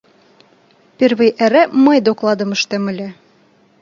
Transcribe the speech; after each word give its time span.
—Первый 0.97 1.29
эре 1.45 1.63
мый 1.85 1.99
докладым 2.07 2.49
ыштем 2.55 2.83
ыле. 2.91 3.07